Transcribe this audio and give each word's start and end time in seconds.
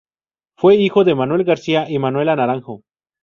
Fue 0.57 0.77
hijo 0.77 1.03
de 1.03 1.13
Manuel 1.13 1.43
García 1.43 1.87
y 1.87 1.99
Manuela 1.99 2.35
Naranjo. 2.35 2.81